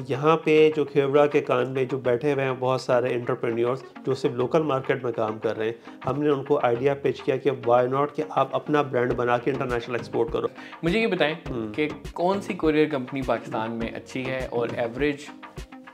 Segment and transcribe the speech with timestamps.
[0.00, 4.14] यहाँ पे जो खेवड़ा के कान में जो बैठे हुए हैं बहुत सारे इंटरप्रेन्योर्स जो
[4.14, 7.88] सिर्फ़ लोकल मार्केट में काम कर रहे हैं हमने उनको आइडिया पेश किया कि वाई
[7.88, 10.50] नॉट कि आप अपना ब्रांड बना के इंटरनेशनल एक्सपोर्ट करो
[10.84, 15.28] मुझे ये बताएँ हम्म। कि कौन सी कुरियर कंपनी पाकिस्तान में अच्छी है और एवरेज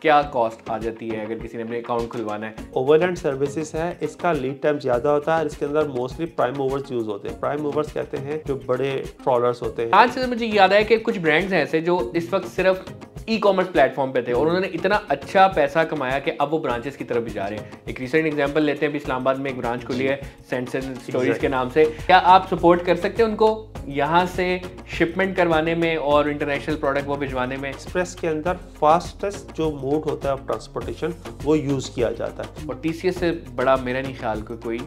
[0.02, 2.54] क्या कॉस्ट आ जाती है अगर किसी ने अपने अकाउंट खुलवाना है?
[2.76, 7.06] ओवरलैंड सर्विसेज़ है इसका लीड टाइम ज़्यादा होता है इसके अंदर मोस्टली प्राइम मूवर्स यूज़
[7.06, 10.72] होते हैं। प्राइम मूवर्स कहते हैं जो बड़े ट्रॉलर्स होते हैं। आज से मुझे याद
[10.72, 12.90] है कि कुछ ब्रांड्स हैं ऐसे जो इस वक्त सिर्फ़
[13.28, 16.96] ई कॉमर्स प्लेटफॉर्म पे थे और उन्होंने इतना अच्छा पैसा कमाया कि अब वो ब्रांचेस
[16.96, 19.84] की तरफ़ भी जा रहे हैं। एक रिसेंट एग्जांपल लेते हैं इस्लामाबाद में एक ब्रांच
[19.84, 24.24] खुली है सेंसन स्टोरीज के नाम से। क्या आप सपोर्ट कर सकते हैं उनको यहाँ
[24.26, 27.68] से शिपमेंट करवाने में और इंटरनेशनल प्रोडक्ट वो भिजवाने में?
[27.70, 32.68] एक्सप्रेस के अंदर फास्टेस्ट जो मोड होता है ऑफ़ ट्रांसपोर्टेशन वो यूज़ किया जाता है।
[32.68, 34.78] और टी से बड़ा मेरा नहीं ख्याल को कोई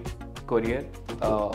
[0.50, 0.92] कोरियर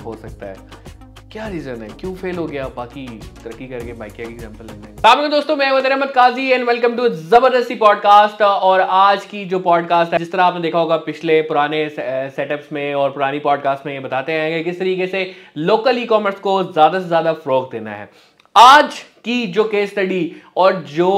[0.04, 0.86] हो सकता है।
[1.32, 1.88] क्या रीजन है?
[2.00, 2.66] क्यों फेल हो गया?
[2.76, 3.06] बाकी
[3.44, 7.08] तरक्की करके बाइकिया की एग्जांपल लेने सामने दोस्तों, मैं Vadar Ahmed Kazi and welcome to
[7.08, 11.88] Zabardasti podcast और आज की जो पॉडकास्ट है, जिस तरह आपने देखा होगा पिछले पुराने
[11.90, 16.06] सेटअप्स में और पुरानी पॉडकास्ट में ये बताते हैं कि किस तरीके से लोकल ई
[16.06, 18.10] कॉमर्स को ज़्यादा से ज़्यादा फ़रोग देना है।
[18.58, 20.20] आज की जो केस स्टडी
[20.56, 21.10] और जो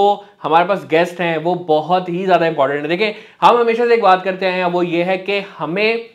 [0.43, 4.03] हमारे पास गेस्ट हैं, वो बहुत ही ज़्यादा इंपॉर्टेंट है। देखें हम हमेशा से एक
[4.03, 6.11] बात करते हैं, वो ये है कि हमें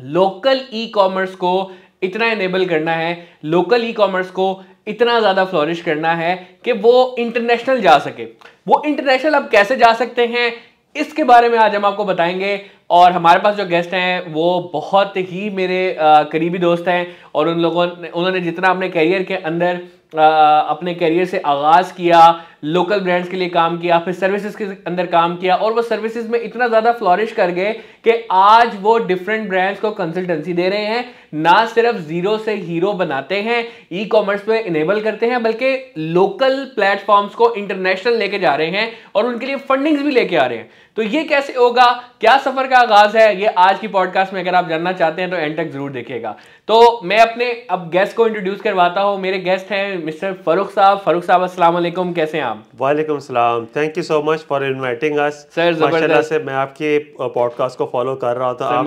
[0.00, 1.70] लोकल ई कॉमर्स को
[2.02, 3.12] इतना इनेबल करना है
[3.44, 8.24] लोकल ई कॉमर्स को इतना ज़्यादा फ्लोरिश करना है कि वो इंटरनेशनल जा सके।
[8.68, 10.52] वो इंटरनेशनल अब कैसे जा सकते हैं,
[10.96, 12.56] इसके बारे में आज हम आपको बताएँगे।
[12.92, 15.96] और हमारे पास जो गेस्ट हैं, वो बहुत ही मेरे
[16.32, 19.80] करीबी दोस्त हैं और उन लोगों ने, उन्होंने जितना अपने करियर के अंदर
[20.14, 22.18] अपने करियर से आगाज़ किया
[22.64, 26.28] लोकल ब्रांड्स के लिए काम किया, फिर सर्विसेज़ के अंदर काम किया और वो सर्विसेज़
[26.30, 27.72] में इतना ज़्यादा फ्लॉरिश कर गए
[28.04, 31.04] कि आज वो डिफरेंट ब्रांड्स को कंसल्टेंसी दे रहे हैं।
[31.34, 36.64] ना सिर्फ़ ज़ीरो से हीरो बनाते हैं ई कॉमर्स पे इनेबल करते हैं, बल्कि लोकल
[36.74, 40.58] प्लेटफॉर्म्स को इंटरनेशनल लेके जा रहे हैं और उनके लिए फंडिंग्स भी लेके आ रहे
[40.58, 41.84] हैं। तो ये कैसे होगा?
[42.20, 43.40] क्या सफ़र का आगाज़ है?
[43.40, 46.34] ये आज की पॉडकास्ट में अगर आप जानना चाहते हैं तो एंड तक ज़रूर देखिएगा।
[46.68, 50.98] तो मैं अपने अब गेस्ट को इंट्रोड्यूस करवाता हूँ। मेरे गेस्ट हैं मिस्टर फरूख साहब।
[51.06, 52.64] फरूख साहब अस्सलाम वालेकुम। कैसे हैं आप?
[52.80, 57.78] वालेकुम सलाम। Thank you so much for inviting us sir माशाल्लाह से मैं आपके पॉडकास्ट
[57.78, 58.84] को फॉलो कर रहा था आप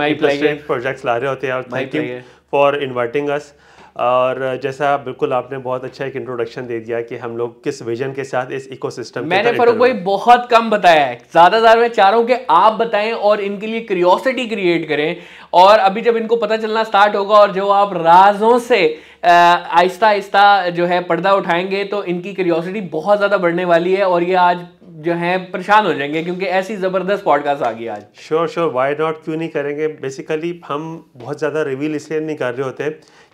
[0.68, 2.04] प्रोजेक्ट्स ला रहे होते हैं thank you
[2.52, 3.54] for inviting us
[3.96, 8.14] और जैसा बिल्कुल आपने बहुत अच्छा एक इंट्रोडक्शन दे दिया कि हम लोग किस विजन
[8.14, 12.10] के साथ इस इकोसिस्टम मैंने फरूक भाई बहुत कम बताया है। ज़्यादा ज़्यादा मैं चाह
[12.10, 15.16] रहा हूँ कि आप बताएँ और इनके लिए क्रियोसिटी क्रिएट करें।
[15.54, 18.84] और अभी जब इनको पता चलना स्टार्ट होगा और जो आप राजों से
[19.26, 24.24] आहिस्ता आहिस्ता जो है पर्दा उठाएँगे तो इनकी क्रियोसिटी बहुत ज़्यादा बढ़ने वाली है और
[24.24, 24.66] ये आज
[25.06, 28.94] जो है परेशान हो जाएँगे क्योंकि ऐसी ज़बरदस्त पॉडकास्ट आ गई आज। श्योर श्योर वाई
[29.00, 29.88] नॉट क्यों नहीं करेंगे?
[29.88, 30.86] बेसिकली हम
[31.16, 32.90] बहुत ज़्यादा रिवील इसलिए नहीं कर रहे होते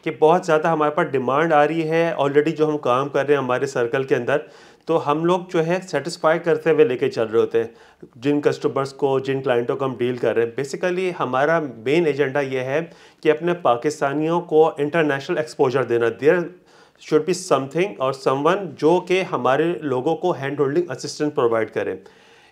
[0.06, 3.38] कि बहुत ज़्यादा हमारे पास डिमांड आ रही है ऑलरेडी जो हम काम कर रहे
[3.38, 4.48] हैं हमारे सर्कल के अंदर
[4.88, 7.70] तो हम लोग जो है सेटिस्फाई करते हुए लेके चल रहे होते हैं।
[8.18, 12.42] जिन कस्टमर्स को, जिन क्लाइंटों को हम डील कर रहे हैं। बेसिकली हमारा मेन एजेंडा
[12.42, 12.82] ये है
[13.24, 16.50] कि अपने पाकिस्तानियों को इंटरनेशनल एक्सपोजर देना। देर
[17.02, 21.98] शुड बी समथिंग और समवन जो कि हमारे लोगों को हैंड होल्डिंग असिस्टेंट प्रोवाइड करें।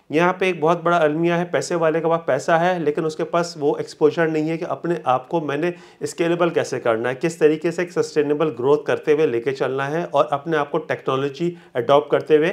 [0.09, 3.23] यहाँ पे एक बहुत बड़ा अलमिया है पैसे वाले के पास पैसा है लेकिन उसके
[3.25, 7.39] पास वो एक्सपोजर नहीं है कि अपने आप को मैंने स्केलेबल कैसे करना है किस
[7.39, 11.55] तरीके से एक सस्टेनेबल ग्रोथ करते हुए लेके चलना है और अपने आप को टेक्नोलॉजी
[11.75, 12.51] अडॉप्ट करते हुए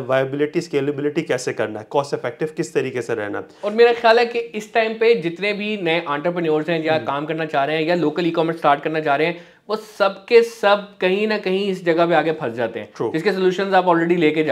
[0.00, 4.26] वायबिलिटी स्केलेबिलिटी कैसे करना है कॉस्ट इफ़ेक्टिव किस तरीके से रहना और मेरा ख्याल है
[4.26, 7.76] कि इस टाइम पे जितने भी नए आंट्रप्रन्योर्स हैं या हम्म। काम करना चाह रहे
[7.76, 11.36] हैं या लोकल ई कॉमर्स स्टार्ट करना चाह रहे हैं वो सबके सब कहीं ना
[11.38, 13.12] कहीं इस जगह पे आगे फंस जाते हैं True.
[13.12, 14.42] जिसके सोल्यूशन आप ऑलरेडी लेके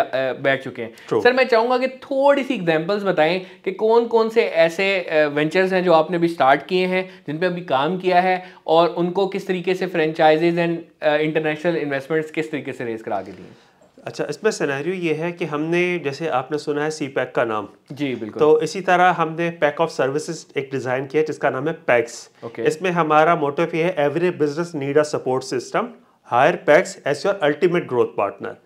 [0.42, 1.22] बैठ चुके हैं True.
[1.22, 4.86] सर मैं चाहूँगा कि थोड़ी सी एग्जाम्पल्स बताएँ कि कौन कौन से ऐसे
[5.34, 8.88] वेंचर्स हैं जो आपने अभी स्टार्ट किए हैं जिन पे अभी काम किया है और
[8.98, 13.71] उनको किस तरीके से फ्रेंचाइजेज एंड इंटरनेशनल इन्वेस्टमेंट्स किस तरीके से रेस करा के दिए
[14.02, 17.68] अच्छा इसमें सिनेरियो ये है कि हमने जैसे आपने सुना है सी पैक का नाम।
[17.92, 21.74] जी बिल्कुल। तो इसी तरह हमने पैक ऑफ़ सर्विसेज़ एक डिज़ाइन किया जिसका नाम है
[21.86, 22.66] पैक्स okay.
[22.66, 25.88] इसमें हमारा मोटिव ये है every business need a support system
[26.30, 28.56] hire packs as your ultimate growth partner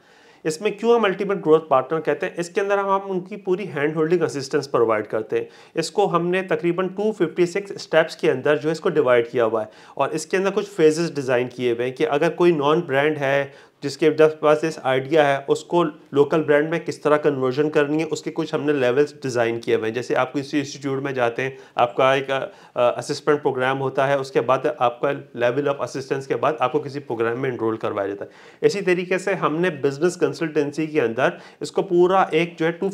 [0.44, 2.34] इसमें क्यों हम अल्टीमेट ग्रोथ पार्टनर कहते हैं?
[2.36, 7.72] इसके अंदर हम उनकी पूरी हैंड होल्डिंग असिस्टेंस प्रोवाइड करते हैं। इसको हमने तकरीबन 256
[7.78, 11.48] स्टेप्स के अंदर जो इसको डिवाइड किया हुआ है। और इसके अंदर कुछ फेजेस डिज़ाइन
[11.56, 13.52] किए हुए हैं कि अगर कोई नॉन ब्रांड है
[13.82, 15.82] जिसके पास इस आइडिया है, उसको
[16.14, 19.86] लोकल ब्रांड में किस तरह कन्वर्जन करनी है, उसके कुछ हमने लेवल्स डिज़ाइन किए हुए
[19.86, 22.30] हैं। जैसे आप किसी इंस्टीट्यूट में जाते हैं, आपका एक
[22.76, 27.38] असिस्टेंट प्रोग्राम होता है, उसके बाद आपका लेवल ऑफ़ असिस्टेंस के बाद आपको किसी प्रोग्राम
[27.38, 32.22] में इनरोल करवाया जाता है। इसी तरीके से हमने बिज़नेस कंसल्टेंसी के अंदर इसको पूरा
[32.34, 32.90] एक जो है टू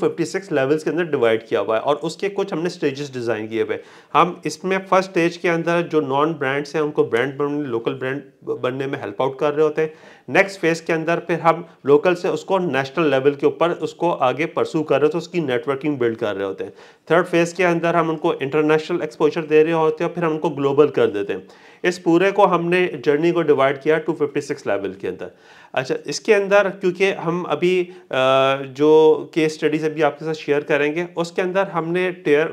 [0.52, 3.78] लेवल्स के अंदर डिवाइड किया हुआ है और उसके कुछ हमने स्टेजेस डिज़ाइन किए हुए
[4.14, 8.22] हम इसमें फ़र्स्ट स्टेज के अंदर जो नॉन ब्रांड्स हैं, उनको ब्रांड बनने लोकल ब्रांड
[8.60, 9.92] बनने में हेल्प आउट कर रहे होते हैं।
[10.32, 14.46] नेक्स्ट फ़ेज़ के अंदर फिर हम लोकल से उसको नेशनल लेवल के ऊपर उसको आगे
[14.48, 16.72] परसू कर रहे होते हैं, उसकी नेटवर्किंग बिल्ड कर रहे होते हैं।
[17.10, 20.50] थर्ड फ़ेज़ के अंदर हम उनको इंटरनेशनल एक्सपोजर दे रहे होते हैं फिर हम उनको
[20.50, 21.46] ग्लोबल कर देते हैं।
[21.84, 25.30] इस पूरे को हमने जर्नी को डिवाइड किया 256 लेवल के अंदर।
[25.74, 27.74] अच्छा इसके अंदर क्योंकि हम अभी
[28.12, 28.90] जो
[29.34, 32.48] केस स्टडीज़ अभी आपके साथ शेयर करेंगे, उसके अंदर हमने टेयर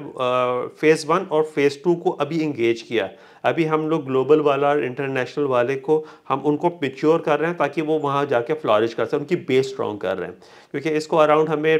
[0.81, 3.09] फ़ेज़ वन और फ़ेज़ टू को अभी इंगेज किया।
[3.43, 7.81] अभी हम लोग ग्लोबल वाला इंटरनेशनल वाले को हम उनको पिच्योर कर रहे हैं ताकि
[7.81, 10.37] वो वहाँ जाके फ्लॉरिश कर सकें, उनकी बेस स्ट्रॉन्ग कर रहे हैं।
[10.71, 11.77] क्योंकि इसको अराउंड हमें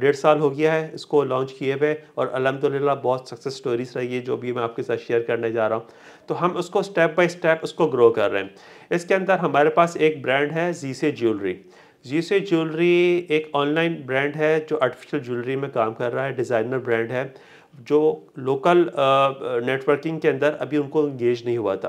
[0.00, 4.14] डेढ़ साल हो गया है इसको लॉन्च किए हुए और अलहमदिल्ला बहुत सक्सेस स्टोरीज रही
[4.14, 5.86] है जो भी मैं आपके साथ शेयर करने जा रहा हूँ।
[6.28, 8.54] तो हम उसको स्टेप बाई स्टेप उसको ग्रो कर रहे हैं।
[8.92, 11.56] इसके अंदर हमारे पास एक ब्रांड है जी से ज्वेलरी
[12.06, 16.34] जी से ज्वेलरी एक ऑनलाइन ब्रांड है जो आर्टिफिशियल ज्वेलरी में काम कर रहा है
[16.36, 17.22] डिज़ाइनर ब्रांड है।
[17.80, 18.00] जो
[18.38, 18.90] लोकल
[19.66, 21.88] नेटवर्किंग के अंदर अभी उनको इंगेज नहीं हुआ था।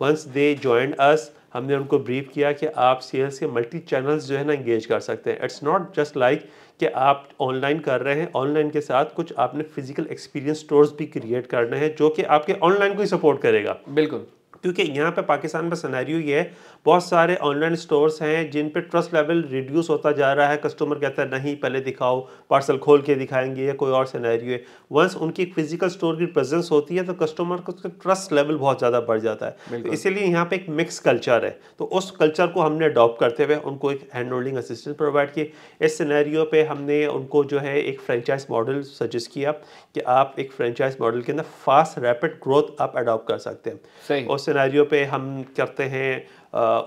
[0.00, 4.36] वंस दे ज्वाइन अस हमने उनको ब्रीफ किया कि आप सेल्स के मल्टी चैनल्स जो
[4.36, 6.48] है ना इंगेज कर सकते हैं। इट्स नॉट जस्ट लाइक
[6.80, 11.06] कि आप ऑनलाइन कर रहे हैं ऑनलाइन के साथ कुछ आपने फ़िज़िकल एक्सपीरियंस स्टोर्स भी
[11.06, 14.26] क्रिएट करने हैं जो कि आपके ऑनलाइन को ही सपोर्ट करेगा। बिल्कुल।
[14.64, 16.52] क्योंकि यहाँ पे पाकिस्तान में सनैरियो ये है
[16.86, 20.98] बहुत सारे ऑनलाइन स्टोर्स हैं जिन पे ट्रस्ट लेवल रिड्यूस होता जा रहा है। कस्टमर
[20.98, 22.20] कहता है नहीं पहले दिखाओ
[22.50, 24.62] पार्सल खोल के दिखाएँगे या कोई और सनैरियो है।
[24.92, 29.00] वंस उनकी फ़िज़िकल स्टोर की प्रेजेंस होती है तो कस्टमर का ट्रस्ट लेवल बहुत ज़्यादा
[29.02, 32.60] बढ़ जाता है। तो इसीलिए यहाँ पे एक मिक्स कल्चर है। तो उस कल्चर को
[32.60, 37.04] हमने अडॉप्ट करते हुए उनको एक हैंड होल्डिंग असिस्टेंट प्रोवाइड किए। इस सनैरियो पे हमने
[37.08, 41.44] उनको जो है एक फ्रेंचाइज मॉडल सजेस्ट किया कि आप एक फ्रेंचाइज मॉडल के अंदर
[41.64, 45.26] फास्ट रैपिड ग्रोथ आप अडॉप्ट कर सकते हैं। उस सिनेरियो पे हम
[45.56, 46.12] करते हैं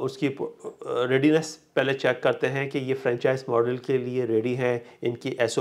[0.04, 0.28] उसकी
[1.10, 5.56] रेडीनेस पहले चेक करते हैं कि ये फ्रेंचाइज मॉडल के लिए रेडी हैं, इनकी एस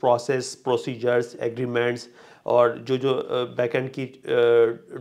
[0.00, 2.08] प्रोसेस प्रोसीजर्स एग्रीमेंट्स
[2.48, 3.12] और जो जो
[3.56, 4.04] बैकएंड की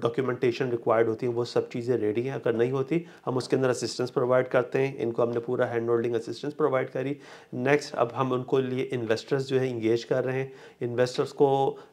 [0.02, 3.70] डॉक्यूमेंटेशन रिक्वायर्ड होती है, वो सब चीज़ें रेडी हैं। अगर नहीं होती, हम उसके अंदर
[3.70, 7.16] असिस्टेंस प्रोवाइड करते हैं। इनको हमने पूरा हैंड होल्डिंग असिस्टेंस प्रोवाइड करी।
[7.54, 10.52] नेक्स्ट अब हम उनको लिए इन्वेस्टर्स जो है इंगेज कर रहे हैं।
[10.82, 11.50] इन्वेस्टर्स को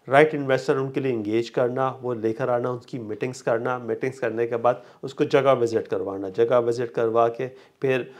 [0.08, 4.46] राइट right इन्वेस्टर उनके लिए इंगेज करना, वो लेकर आना, उनकी मीटिंग्स करना। मीटिंग्स करने
[4.46, 7.48] के बाद उसको जगह विज़िट करवाना। जगह विज़िट करवा के
[7.82, 8.10] फिर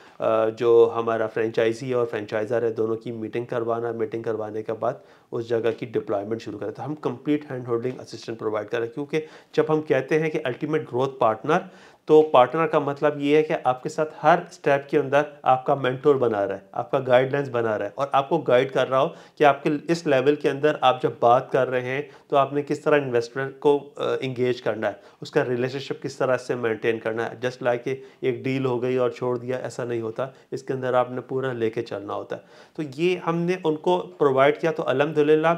[0.55, 5.03] जो हमारा फ्रेंचाइजी और फ्रेंचाइज़र है, दोनों की मीटिंग करवाना। मीटिंग करवाने के बाद
[5.35, 9.23] उस जगह की डिप्लॉयमेंट शुरू करें। तो हम complete hand holding assistant provide करें क्योंकि
[9.55, 11.69] जब हम कहते हैं कि अल्टीमेट ग्रोथ पार्टनर
[12.09, 16.17] तो पार्टनर का मतलब ये है कि आपके साथ हर स्टेप के अंदर आपका मेंटोर
[16.19, 19.45] बना रहा है, आपका गाइडलाइंस बना रहा है और आपको गाइड कर रहा हो कि
[19.45, 22.97] आपके इस लेवल के अंदर आप जब बात कर रहे हैं तो आपने किस तरह
[22.97, 27.89] इन्वेस्टर को इंगेज करना है, उसका रिलेशनशिप किस तरह से मेंटेन करना है। जस्ट लाइक
[27.89, 31.83] एक डील हो गई और छोड़ दिया, ऐसा नहीं होता, इसके अंदर आपने पूरा लेके
[31.83, 32.43] चलना होता है।
[32.77, 35.53] तो ये हमने उनको प्रोवाइड किया तो अलहमदिल्ला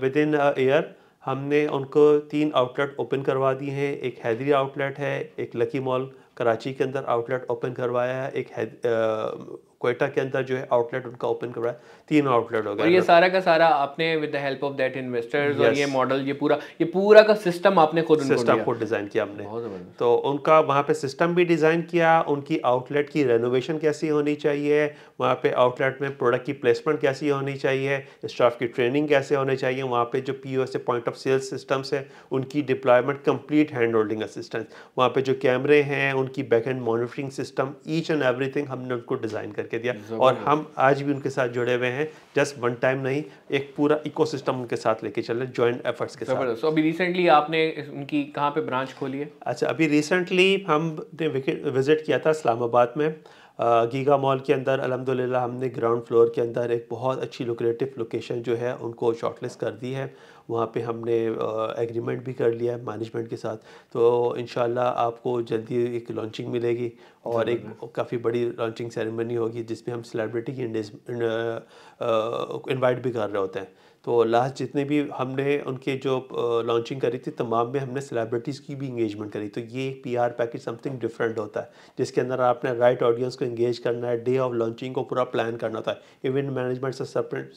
[0.00, 5.32] विद इन ईयर हमने उनको तीन आउटलेट ओपन करवा दिए हैं। एक हैदरी आउटलेट है,
[5.38, 8.50] एक लकी मॉल कराची के अंदर आउटलेट ओपन करवाया है, एक
[9.82, 11.74] कोयटा के अंदर जो है आउटलेट उनका ओपन करवाया
[12.10, 15.60] तीन आउटलेट हो गया ये सारा का सारा आपने with the help of that investors
[15.60, 19.24] और ये मॉडल ये पूरा ये पूरा का सिस्टम आपने खुद सिस्टम खुद डिज़ाइन किया
[19.24, 24.34] हमने तो उनका वहाँ पे सिस्टम भी डिज़ाइन किया उनकी आउटलेट की रेनोवेशन कैसी होनी
[24.38, 24.84] चाहिए
[25.20, 29.56] वहाँ पे आउटलेट में प्रोडक्ट की प्लेसमेंट कैसी होनी चाहिए स्टाफ की ट्रेनिंग कैसे होनी
[29.56, 33.94] चाहिए वहाँ पे जो P O point of sales systems है उनकी deployment complete hand
[33.94, 34.66] holding assistance
[34.98, 39.14] वहाँ पे जो कैमरे हैं उनकी back end monitoring system each and everything हमने उनको
[39.22, 42.98] डिज़ाइन करके दिया। और हम आज भी उनके साथ जुड़े हुए हैं। जस्ट वन टाइम
[42.98, 46.82] नहीं एक पूरा इकोसिस्टम उनके साथ लेके चल रहे जॉइंट एफर्ट्स के साथ। so, अभी
[46.82, 49.30] रिसेंटली आपने उनकी कहाँ पे ब्रांच खोली है?
[49.42, 51.28] अच्छा अभी रिसेंटली हमने
[51.70, 53.14] विज़िट किया था इस्लामाबाद में।
[53.58, 58.42] गीगा मॉल के अंदर अलहमदिल्ला हमने ग्राउंड फ्लोर के अंदर एक बहुत अच्छी लोकेटिव लोकेशन
[58.42, 60.14] जो है उनको शॉर्टलिस्ट कर दी है।
[60.50, 61.16] वहाँ पे हमने
[61.82, 63.56] एग्रीमेंट भी कर लिया है मैनेजमेंट के साथ।
[63.92, 66.92] तो इन आपको जल्दी एक लॉन्चिंग मिलेगी
[67.26, 67.66] और एक
[67.96, 70.62] काफ़ी बड़ी लॉन्चिंग सेरेमनी होगी जिसमें हम सेलिब्रिटी की
[72.72, 73.72] इन्वाइट भी कर रहे होते हैं।
[74.04, 76.16] तो लास्ट जितने भी हमने उनके जो
[76.66, 80.14] लॉन्चिंग करी थी तमाम में हमने सेलिब्रिटीज़ की भी इंगेजमेंट करी। तो ये एक P
[80.16, 84.22] R package something different होता है जिसके अंदर आपने राइट ऑडियंस को इंगेज करना है
[84.24, 87.52] डे ऑफ़ लॉन्चिंग को पूरा प्लान करना होता है। इवेंट मैनेजमेंट से सेपरेट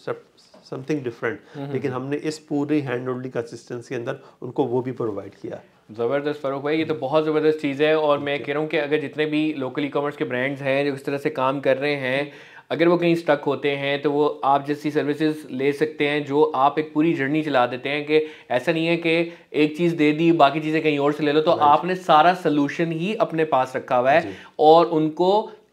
[0.70, 1.40] समथिंग डिफरेंट
[1.72, 5.62] लेकिन हमने इस पूरी हैंड होल्डिंग असिस्टेंस के अंदर उनको वो भी प्रोवाइड किया।
[5.92, 8.78] ज़बरदस्त फ़र्क भाई ये तो बहुत ज़बरदस्त चीज़ है और मैं कह रहा हूँ कि
[8.78, 11.78] अगर जितने भी लोकल ई कॉमर्स के ब्रांड्स हैं जो इस तरह से काम कर
[11.78, 12.32] रहे हैं
[12.72, 16.44] अगर वो कहीं स्टक होते हैं तो वो आप जैसी सर्विसेज़ ले सकते हैं जो
[16.56, 19.18] आप एक पूरी जर्नी चला देते हैं कि ऐसा नहीं है कि
[19.54, 22.92] एक चीज़ दे दी बाकी चीज़ें कहीं और से ले लो तो आपने सारा सोल्यूशन
[22.92, 25.32] ही अपने पास रखा हुआ है और उनको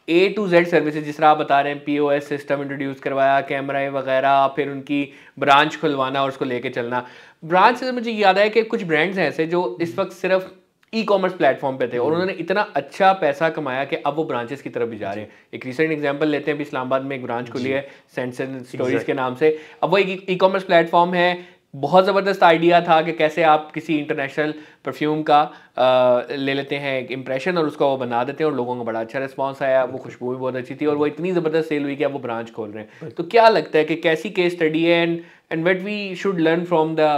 [0.08, 3.00] ए टू जेड सर्विसेज़ जिस तरह आप बता रहे हैं P O S system introduce
[3.00, 5.02] करवाया कैमरा वगैरह फिर उनकी
[5.38, 7.06] ब्रांच खुलवाना और उसको लेके चलना।
[7.44, 10.50] ब्रांच से मुझे याद है कि कुछ ब्रांड्स हैं ऐसे जो इस वक्त सिर्फ़
[10.92, 14.62] ई कॉमर्स प्लेटफॉर्म पे थे और उन्होंने इतना अच्छा पैसा कमाया कि अब वो ब्रांचेस
[14.62, 17.22] की तरफ़ भी जा रहे हैं। एक रिसेंट एग्जांपल लेते हैं अभी इस्लामाबाद में एक
[17.22, 21.32] ब्रांच खुली है सेंस स्टोरीज के नाम से। अब वो एक ई कॉमर्स प्लेटफॉर्म है
[21.74, 24.52] बहुत ज़बरदस्त आइडिया था कि कैसे आप किसी इंटरनेशनल
[24.84, 28.56] परफ्यूम का आ, ले लेते हैं एक इम्प्रेशन और उसका वो बना देते हैं और
[28.56, 31.32] लोगों का बड़ा अच्छा रिस्पांस आया। वो खुशबू भी बहुत अच्छी थी और वो इतनी
[31.32, 33.96] ज़बरदस्त सेल हुई कि अब वो ब्रांच खोल रहे हैं। तो क्या लगता है कि
[33.98, 35.18] कैसी केस स्टडी है and
[35.52, 37.08] and wait we should learn from the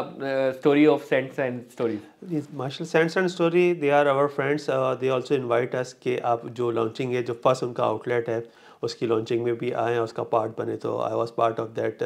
[0.58, 4.66] story of saints and stories marshal saints and story they are our friends
[5.00, 8.42] they also invite us कि आप जो लॉन्चिंग है जो फ़र्स्ट उनका आउटलेट है
[8.84, 12.02] उसकी लॉन्चिंग में भी आए उसका पार्ट बने तो I was part of that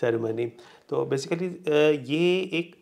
[0.00, 0.46] ceremony
[0.88, 2.76] तो बेसिकली uh, ये एक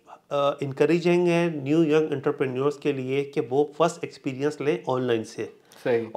[0.62, 5.52] इंकरेजिंग uh, है न्यू यंग एंटरप्रेन्योर्स के लिए कि वो फ़र्स्ट एक्सपीरियंस लें ऑनलाइन से।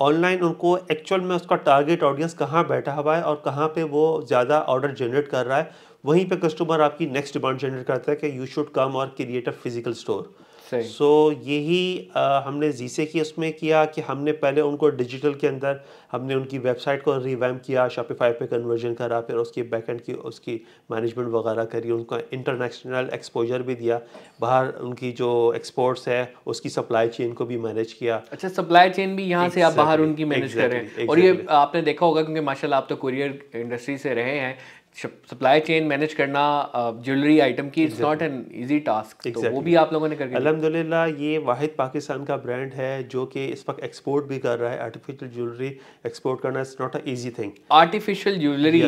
[0.02, 4.04] ऑनलाइन उनको एक्चुअल में उसका टारगेट ऑडियंस कहाँ बैठा हुआ है और कहाँ पे वो
[4.28, 5.72] ज़्यादा ऑर्डर जनरेट कर रहा है
[6.06, 9.48] वहीं पे कस्टमर आपकी नेक्स्ट डिमांड जनरेट करता है कि यू शुड कम और create
[9.50, 10.34] a physical store
[10.82, 15.84] so यही आ, हमने जीसे की उसमें किया कि हमने पहले उनको डिजिटल के अंदर
[16.12, 20.60] हमने उनकी वेबसाइट को रिवैम किया शॉपिफाई पे कन्वर्जन करा फिर उसकी बैकएंड की उसकी
[20.92, 24.00] मैनेजमेंट वगैरह करी उनका इंटरनेशनल एक्सपोजर भी दिया।
[24.42, 29.16] बाहर उनकी जो एक्सपोर्ट्स है उसकी सप्लाई चेन को भी मैनेज किया। अच्छा सप्लाई चेन
[29.16, 31.10] भी यहाँ exactly, से आप बाहर उनकी मैनेज exactly, कर रहे हैं। exactly.
[31.10, 34.58] और ये आपने देखा होगा क्योंकि माशाल्लाह आप तो कुरियर इंडस्ट्री से रहे हैं
[34.96, 36.42] सप्लाई चेन मैनेज करना
[36.76, 40.36] ज्वेलरी आइटम की it's not an easy task तो वो भी आप लोगों ने करके
[40.36, 44.72] अल्हम्दुलिल्लाह ये वाहिद पाकिस्तान का ब्रांड है जो कि इस वक्त एक्सपोर्ट भी कर रहा
[44.72, 45.72] है। आर्टिफिशियल ज्वेलरी
[46.06, 48.82] एक्सपोर्ट करना is not a easy thing artificial jewellery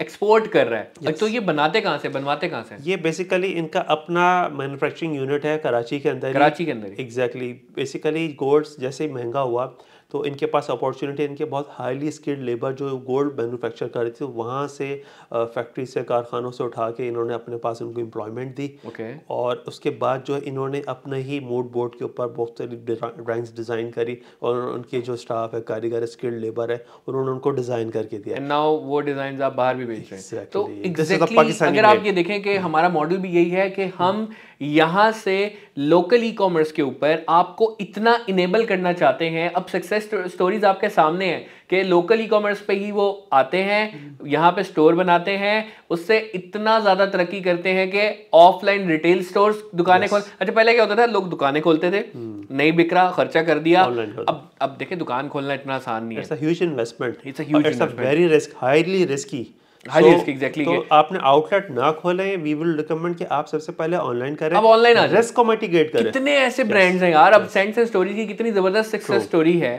[0.00, 1.18] export कर रहा है। yes.
[1.20, 2.76] तो ये बनाते कहाँ से बनवाते कहाँ से?
[2.90, 8.28] ये बेसिकली इनका अपना मैन्युफैक्चरिंग यूनिट है कराची के अंदर कराची के अंदर एग्जैक्टली बेसिकली
[8.38, 9.72] गोल्ड्स जैसे महँगा हुआ
[10.14, 14.24] तो इनके पास अपॉर्चुनिटी इनके बहुत हाईली स्किल्ड लेबर जो गोल्ड मैन्युफैक्चर कर रही थी
[14.34, 14.86] वहाँ से
[15.34, 19.08] फैक्ट्री से कारखानों से उठा के इन्होंने अपने पास उनको एम्प्लॉयमेंट दी। Okay.
[19.30, 23.54] और उसके बाद जो है इन्होंने अपने ही मूड बोर्ड के ऊपर बहुत सारी ड्राइंग्स
[23.56, 28.18] डिज़ाइन करी और उनके जो स्टाफ है कारीगर स्किल्ड लेबर है उन्होंने उनको डिज़ाइन करके
[28.18, 32.12] दिया। नाउ वो डिज़ाइन आप बाहर भी बेच रहे हैं। तो exactly, अगर आप ये
[32.12, 34.28] देखें कि हमारा मॉडल भी यही है कि हम
[34.60, 35.36] यहाँ से
[35.78, 40.88] लोकल ई कॉमर्स के ऊपर आपको इतना इनेबल करना चाहते हैं अब सक्सेस स्टोरीज आपके
[40.88, 45.36] सामने हैं कि लोकल ई कॉमर्स पे ही वो आते हैं यहाँ पे स्टोर बनाते
[45.36, 45.56] हैं
[45.90, 50.84] उससे इतना ज़्यादा तरक्की करते हैं कि ऑफलाइन रिटेल स्टोर्स दुकानें खोल अच्छा पहले क्या
[50.84, 54.76] होता था लोग दुकानें खोलते थे हम्म। नहीं बिक रहा खर्चा कर दिया अब अब
[54.78, 59.46] देखें दुकान खोलना इतना आसान नहीं है। Investment it's a very risk highly risky
[59.90, 63.96] highly risk exactly तो आपने आउटलेट ना खोले वी विल रिकमेंड कि आप सबसे पहले
[63.96, 67.48] ऑनलाइन करें अब ऑनलाइन आ रिस्क को मिटिगेट करें। कितने ऐसे ब्रांड्स हैं यार अब
[67.48, 69.74] सेंस एंड स्टोरी की कितनी ज़बरदस्त सक्सेस स्टोरी है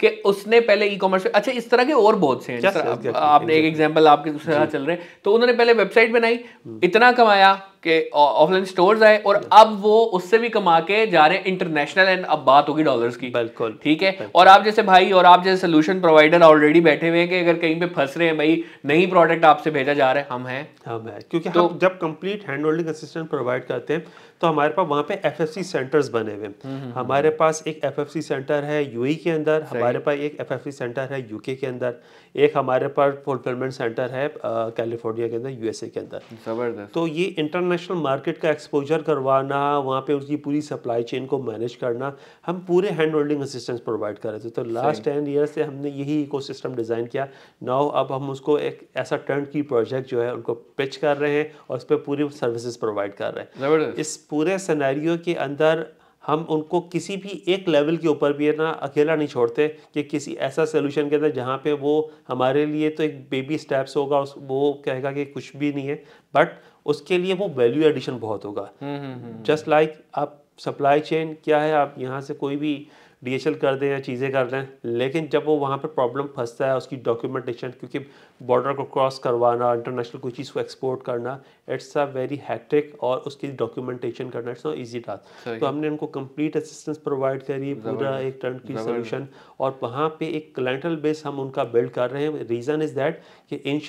[0.00, 3.64] कि उसने पहले ई कॉमर्स अच्छा इस तरह के और बहुत से हैं आपने एक
[3.64, 6.84] एग्जांपल आपके दूसरे चल रहे तो उन्होंने पहले वेबसाइट बनाई hmm.
[6.84, 11.38] इतना कमाया के ऑफलाइन स्टोर्स आए और अब वो उससे भी कमा के जा रहे
[11.38, 14.30] हैं इंटरनेशनल एंड अब बात होगी डॉलर्स की। बिल्कुल। ठीक है?
[14.34, 17.58] और आप जैसे भाई और आप जैसे सोल्यूशन प्रोवाइडर ऑलरेडी बैठे हुए हैं कि अगर
[17.58, 20.68] कहीं पे फंस रहे हैं भाई नई प्रोडक्ट आपसे भेजा जा रहा है हम हैं।
[20.86, 24.06] हम है। क्योंकि तो, हम जब complete hand holding assistant provide करते हैं
[24.40, 27.38] तो हमारे पास वहाँ पे एफ़ एफ़ सी सेंटर्स बने हुए हम्म, हम्म, हमारे हम्म।
[27.38, 30.64] पास एक एफ़ एफ़ सी सेंटर है यूई के अंदर हमारे पास एक एफ़ एफ़
[30.64, 31.94] सी सेंटर है यूके के अंदर
[32.36, 37.24] एक हमारे पास फुलफिलमेंट सेंटर है कैलिफ़ोर्निया के अंदर यूएसए के अंदर। ज़बरदस्त। तो ये
[37.38, 42.14] इंटरनेशनल मार्केट का एक्सपोजर करवाना वहाँ पे उसकी पूरी सप्लाई चेन को मैनेज करना
[42.46, 45.90] हम पूरे हैंड होल्डिंग असिस्टेंस प्रोवाइड कर रहे थे। तो लास्ट टेन ईयर से हमने
[45.90, 47.28] यही इको डिज़ाइन किया।
[47.64, 51.34] नाउ अब हम उसको एक ऐसा टर्न की प्रोजेक्ट जो है उनको पिच कर रहे
[51.34, 55.86] हैं और उस पर पूरी सर्विसेज़ प्रोवाइड कर रहे हैं। इस पूरे सिनेरियो के अंदर
[56.26, 60.02] हम उनको किसी भी एक लेवल के ऊपर भी है ना अकेला नहीं छोड़ते कि
[60.02, 61.94] किसी ऐसा सोल्यूशन के अंदर जहाँ पे वो
[62.28, 66.02] हमारे लिए तो एक बेबी स्टेप्स होगा उस वो कहेगा कि कुछ भी नहीं है
[66.34, 66.48] बट
[66.86, 71.36] उसके लिए वो वैल्यू एडिशन बहुत होगा। Just hmm, like hmm, like आप सप्लाई चेन
[71.44, 72.86] क्या है आप यहाँ से कोई भी
[73.22, 76.76] डी कर दें या चीज़ें कर दें लेकिन जब वो वहाँ पर प्रॉब्लम फंसता है
[76.76, 77.98] उसकी डॉक्यूमेंटेशन क्योंकि
[78.46, 83.18] बॉर्डर को क्रॉस करवाना इंटरनेशनल कोई चीज़ को एक्सपोर्ट करना इट्स अ वेरी हैक्टिक और
[83.26, 88.18] उसकी डॉक्यूमेंटेशन करना इट्स नॉट इजी टास्क। तो हमने उनको कंप्लीट असिस्टेंस प्रोवाइड करी पूरा
[88.20, 89.26] एक टर्न की सोल्यूशन
[89.60, 93.20] और वहाँ पे एक क्लाइंटल बेस हम उनका बिल्ड कर रहे हैं। रीज़न इज़ दैट
[93.50, 93.80] कि इन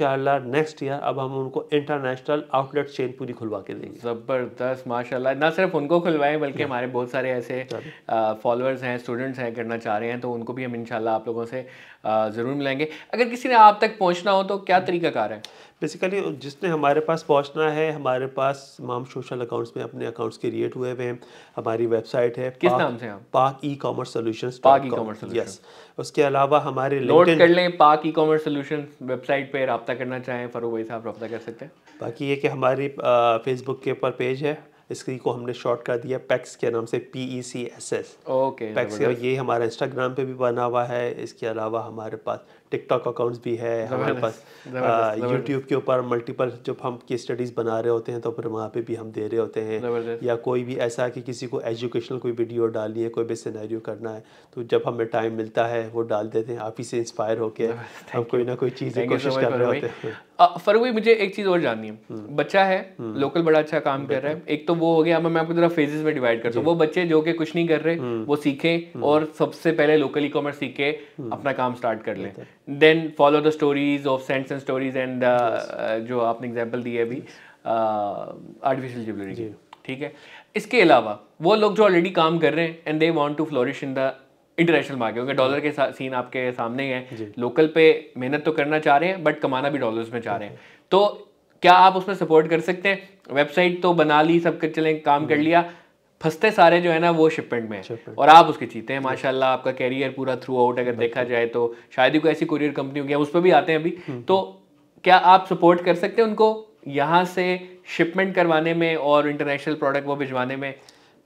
[0.48, 5.50] नेक्स्ट ईयर अब हम उनको इंटरनेशनल आउटलेट चेन पूरी खुलवा के देंगे। ज़बरदस्त माशाल्लाह। ना
[5.51, 7.67] सिर्फ़ उनको खुलवाए बल्कि हमारे बहुत सारे ऐसे
[8.09, 11.46] फॉलोअर्स हैं स्टूडेंट्स हैं करना चाह रहे हैं तो उनको भी हम इंशाल्लाह आप लोगों
[11.46, 11.66] से
[12.06, 15.42] ज़रूर मिलेंगे अगर किसी ने आप तक पहुँचना हो तो क्या तरीकाकार है?
[15.82, 20.76] बेसिकली जिसने हमारे पास पहुँचना है हमारे पास तमाम सोशल अकाउंट्स में अपने अकाउंट्स क्रिएट
[20.76, 21.20] हुए हुए हैं।
[21.56, 23.22] हमारी वेबसाइट है किस नाम से आप?
[23.34, 25.60] पाक ई कॉमर्स सोल्यूशन पाक ई कॉमर्स यस
[26.00, 30.48] उसके अलावा हमारे नोट कर लें पाक ई कॉमर्स सोल्यूशन वेबसाइट पे रब्ता करना चाहें
[30.50, 31.72] फरूक भाई साहब रब्ता कर सकते हैं।
[32.02, 32.88] बाकी ये कि हमारी
[33.46, 34.58] फेसबुक के ऊपर पेज है।
[34.89, 38.15] इसकी को हमने शॉर्ट कर दिया पैक्स के नाम से P E C S S
[38.29, 43.08] okay packs ये हमारा इंस्टाग्राम पे भी बना हुआ है इसके अलावा हमारे पास टिकटॉक
[43.08, 47.92] अकाउंट्स भी है हमारे पास यूट्यूब के ऊपर मल्टीपल जब हम की स्टडीज़ बना रहे
[47.92, 50.76] होते हैं तो फिर वहाँ पे भी हम दे रहे होते हैं। या कोई भी
[50.88, 54.24] ऐसा कि किसी को एजुकेशनल कोई वीडियो डालनी है कोई भी सिनेरियो करना है
[54.56, 57.78] तो जब हमें टाइम मिलता है वो डाल देते हैं आप ही से इंस्पायर होकर
[58.14, 60.18] हम कोई ना कोई चीज़ कोशिश कर रहे होते हैं।
[60.58, 63.80] फ़र्क भाई मुझे एक चीज़ और जाननी है। हम्म। बच्चा है लोकल हम्म। बड़ा अच्छा
[63.80, 66.42] काम कर रहा है। एक तो वो हो गया मैं आपको जरा फेजेस में डिवाइड
[66.44, 69.72] करता हूँ। वो बच्चे जो कि कुछ नहीं कर रहे हम्म। वो सीखें और सबसे
[69.72, 70.92] पहले लोकल ई कॉमर्स सीख के
[71.32, 72.32] अपना काम स्टार्ट कर लें।
[72.70, 75.24] Then follow the stories of saints and stories and
[76.08, 77.22] जो आपने एग्ज़ाम्पल दिए अभी
[77.68, 79.54] आर्टिफिशियल ज्वेलरी
[79.86, 80.12] ठीक है?
[80.56, 83.84] इसके अलावा वो लोग जो ऑलरेडी काम कर रहे हैं and they want to flourish
[83.84, 84.12] in the
[84.58, 87.86] international market क्योंकि डॉलर के सीन आपके सामने हैं लोकल पे
[88.18, 90.60] मेहनत तो करना चाह रहे हैं बट कमाना भी डॉलर्स में चाह रहे हैं।
[90.92, 91.08] तो
[91.64, 93.10] क्या आप उसमें सपोर्ट कर सकते हैं?
[93.32, 95.64] वेबसाइट तो बना ली सब कर चले काम कर लिया।
[96.22, 99.50] फंसते सारे जो है ना वो शिपमेंट में है। और आप उसके चीते हैं माशाल्लाह
[99.50, 103.00] आपका कैरियर पूरा थ्रू आउट अगर देखा जाए तो। शायद ही कोई ऐसी कुरियर कंपनी
[103.00, 105.96] हो गया उस पर भी आते हैं अभी। हम्म, तो हम्म। क्या आप सपोर्ट कर
[105.96, 107.46] सकते हैं उनको यहाँ से
[107.98, 110.74] शिपमेंट करवाने में और इंटरनेशनल प्रोडक्ट वो भिजवाने में?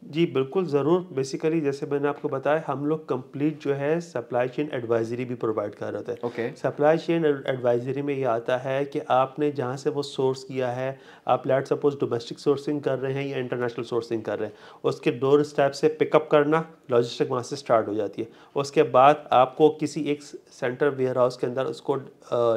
[0.06, 4.70] जी बिल्कुल ज़रूर। बेसिकली जैसे मैंने आपको बताया हम लोग कंप्लीट जो है सप्लाई चेन
[4.74, 9.00] एडवाइजरी भी प्रोवाइड कर रहे थे। ओके सप्लाई चेन एडवाइजरी में ये आता है कि
[9.12, 13.26] आपने जहाँ से वो सोर्स किया है आप लेट सपोज़ डोमेस्टिक सोर्सिंग कर रहे हैं
[13.26, 17.56] या इंटरनेशनल सोर्सिंग कर रहे हैं उसके डोर स्टेप से पिकअप करना लॉजिस्टिक वहाँ से
[17.56, 21.96] स्टार्ट हो जाती है। उसके बाद आपको किसी एक सेंटर वेयर हाउस के अंदर उसको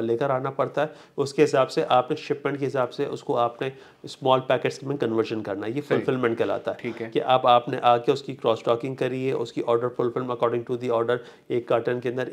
[0.01, 3.71] लेकर आना पड़ता है। उसके हिसाब से आपने शिपमेंट के हिसाब से उसको आपने
[4.07, 8.11] स्मॉल पैकेट्स में कन्वर्जन करना ये फुलफिलमेंट कहलाता है ठीक है। कि आप आपने आके
[8.11, 11.19] उसकी क्रॉस टॉकिंग करी है उसकी order fulfil according to the order
[11.51, 12.31] एक कार्टन के अंदर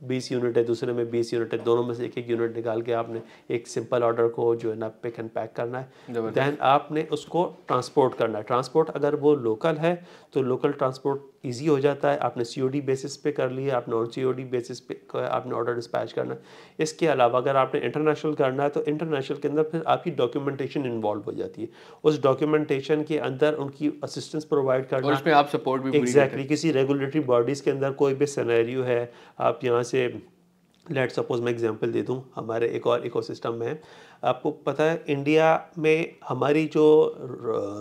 [0.00, 2.82] बीस यूनिट है दूसरे में बीस यूनिट है दोनों में से एक एक यूनिट निकाल
[2.82, 3.22] के आपने
[3.54, 7.44] एक सिंपल ऑर्डर को जो है ना पिक एंड पैक करना है। दैन आपने उसको
[7.68, 9.94] ट्रांसपोर्ट करना है। ट्रांसपोर्ट अगर वो लोकल है
[10.32, 14.06] तो लोकल ट्रांसपोर्ट ईजी हो जाता है। आपने सी बेसिस पे कर लिया आप नॉन
[14.08, 16.40] सी बेसिस पे आपने ऑर्डर डिस्पैच करना है।
[16.80, 21.22] इसके अलावा अगर आपने इंटरनेशनल करना है तो इंटरनेशनल के अंदर फिर आपकी डॉक्यूमेंटेशन इन्वॉल्व
[21.26, 21.68] हो जाती है।
[22.04, 26.70] उस डॉक्यूमेंटेशन के अंदर उनकी असिस्टेंस प्रोवाइड करना और उसमें आप सपोर्ट भी एग्जैक्टली किसी
[26.72, 30.06] रेगुलेटरी बॉडीज़ के अंदर कोई भी सनेरियो है आप यहाँ से
[30.86, 33.78] लेट सपोज़ मैं एग्जांपल दे दूँ हमारे एक और इकोसिस्टम में।
[34.24, 36.84] आपको पता है इंडिया में हमारी जो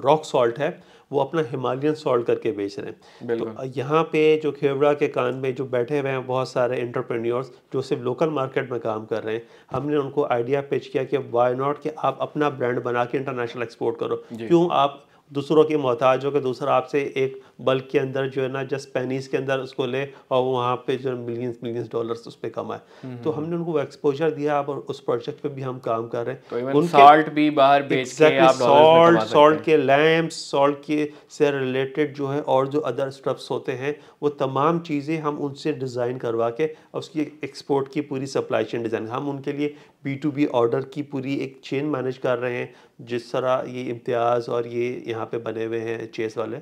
[0.06, 0.70] रॉक सॉल्ट है
[1.12, 5.36] वो अपना हिमालयन सॉल्ट करके बेच रहे हैं। तो यहाँ पे जो खेवड़ा के कान
[5.36, 9.24] में जो बैठे हुए हैं बहुत सारे इंटरप्रेन्योर्स जो सिर्फ़ लोकल मार्केट में काम कर
[9.24, 13.06] रहे हैं हमने उनको आइडिया पेश किया कि वाई नॉट कि आप अपना ब्रांड बना
[13.06, 17.88] के इंटरनेशनल एक्सपोर्ट करो। क्यों आप दूसरों की मोहताज हो कि दूसरा आपसे एक बल्क
[17.91, 21.15] के अंदर जो है ना जस्ट पैनीस के अंदर उसको ले और वहाँ पे जो
[21.17, 25.41] मिलियंस मिलियंस डॉलर्स उस पर कमाए। हम्म, तो। हमने उनको एक्सपोजर दिया अब उस प्रोजेक्ट
[25.41, 30.32] पे भी हम काम कर रहे हैं। तो सॉल्ट भी बाहर सॉल्ट सॉल्ट के लैम्प
[30.32, 35.17] सॉल्ट के से रिलेटेड जो है और जो अदर स्टफ्स होते हैं वो तमाम चीज़ें
[35.22, 39.76] हम उनसे डिज़ाइन करवा के उसकी एक्सपोर्ट की पूरी सप्लाई चेन डिज़ाइन हम उनके लिए
[40.04, 43.82] बी टू बी ऑर्डर की पूरी एक चेन मैनेज कर रहे हैं जिस तरह ये
[43.84, 46.58] इम्तियाज़ और ये यहाँ पे बने हुए हैं चेस वाले।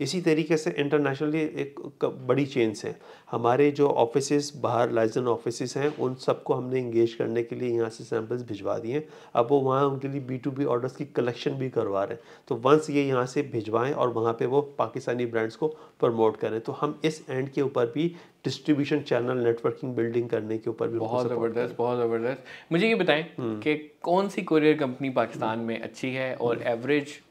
[0.00, 2.94] इसी तरीके से इंटरनेशनली एक बड़ी चेन्स हैं।
[3.30, 7.88] हमारे जो ऑफ़िस बाहर लाइजन ऑफ़िस हैं उन सबको हमने इंगेज करने के लिए यहाँ
[7.90, 11.04] से सैम्पल्स भिजवा दिए हैं। अब वो वहाँ उनके लिए बी टू बी ऑर्डर्स की
[11.16, 14.60] कलेक्शन भी करवा रहे हैं। तो वंस ये यहाँ से भिजवाएँ और वहाँ पर वो
[14.78, 15.68] पाकिस्तानी ब्रांड्स को
[16.00, 20.70] प्रमोट करें तो हम इस एंड के ऊपर भी डिस्ट्रीब्यूशन चैनल नेटवर्किंग बिल्डिंग करने के
[20.70, 25.10] ऊपर भी बहुत ज़बरदस्त बहुत ज़बरदस्त। मुझे ये बताएँ हम्म। कि कौन सी कुरियर कंपनी
[25.10, 27.30] पाकिस्तान में अच्छी है और एवरेज हम्म।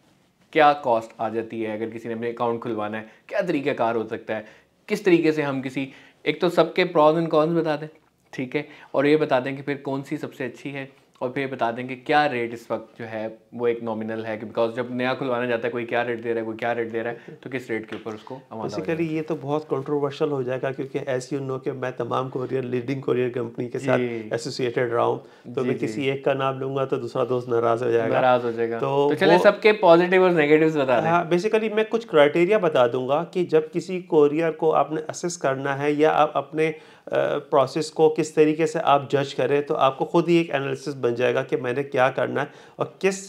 [0.54, 1.78] क्या कॉस्ट आ जाती है?
[1.78, 4.46] अगर किसी ने अपने अकाउंट खुलवाना है क्या तरीका कार हो सकता है?
[4.88, 5.92] किस तरीके से हम किसी
[6.26, 7.88] एक तो सबके प्रॉज एंड कॉन्स बता दें
[8.34, 8.68] ठीक है?
[8.94, 10.90] और ये बता दें कि फिर कौन सी सबसे अच्छी है?
[11.22, 14.72] और फिर बता देंगे क्या रेट इस वक्त जो है वो एक नॉमिनल है बिकॉज़
[14.76, 17.02] जब नया खुलवाना जाता है कोई क्या रेट दे रहा है कोई क्या रेट दे
[17.02, 20.72] रहा है तो किस रेट के ऊपर उसको बेसिकली ये तो बहुत कंट्रोवर्शियल हो जाएगा
[20.72, 25.06] क्योंकि एस यू नो कि मैं तमाम कोरियर लीडिंग कोरियर कंपनी के साथ एसोसिएटेड रहा
[25.06, 28.44] हूँ तो मैं किसी एक का नाम लूँगा तो दूसरा दोस्त नाराज़ हो जाएगा। नाराज़
[28.44, 32.10] हो जाएगा। तो, तो चले सबके पॉजिटिव और नेगेटिव बता दें। हाँ बेसिकली मैं कुछ
[32.10, 36.74] क्राइटेरिया बता दूँगा कि जब किसी कोरियर को आपने असेस करना है या आप अपने
[37.14, 41.16] प्रोसेस को किस तरीके से आप जज करें तो आपको खुद ही एक एनालिसिस बन
[41.16, 43.28] जाएगा कि मैंने क्या करना है और किस